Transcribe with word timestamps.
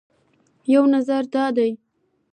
یو 0.73 0.83
نظر 0.95 1.23
دا 1.33 1.45
دی 1.55 1.71